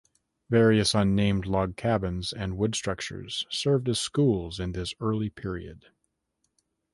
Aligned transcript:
Various 0.49 0.95
unnamed 0.95 1.45
log 1.45 1.75
cabins 1.75 2.33
and 2.33 2.57
wood 2.57 2.73
structures 2.73 3.45
served 3.51 3.87
as 3.87 3.99
schools 3.99 4.59
in 4.59 4.71
this 4.71 4.95
early 4.99 5.29
period. 5.29 5.89